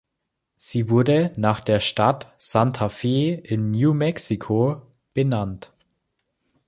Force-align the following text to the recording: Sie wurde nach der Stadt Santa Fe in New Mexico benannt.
Sie 0.55 0.89
wurde 0.89 1.31
nach 1.37 1.59
der 1.59 1.79
Stadt 1.79 2.33
Santa 2.39 2.89
Fe 2.89 3.35
in 3.43 3.69
New 3.69 3.93
Mexico 3.93 4.81
benannt. 5.13 5.73